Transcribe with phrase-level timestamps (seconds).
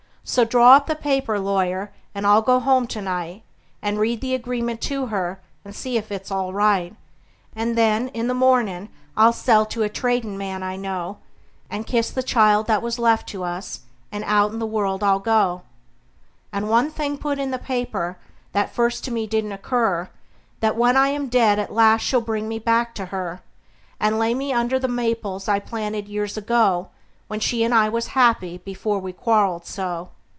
[0.23, 3.41] So draw up the paper, lawyer, and I'll go home to night,
[3.81, 6.95] And read the agreement to her, and see if it's all right;
[7.55, 11.17] And then, in the mornin', I'll sell to a tradin' man I know,
[11.71, 15.19] And kiss the child that was left to us, and out in the world I'll
[15.19, 15.63] go.
[16.53, 18.17] And one thing put in the paper,
[18.51, 20.07] that first to me didn't occur:
[20.59, 23.41] That when I am dead at last she'll bring me back to her;
[23.99, 26.87] And lay me under the maples I planted years ago,
[27.27, 30.09] When she and I was happy before we quarreled so.